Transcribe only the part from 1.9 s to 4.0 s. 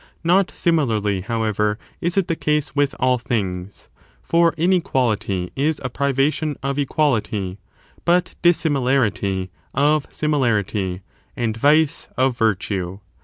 is it the case with all things;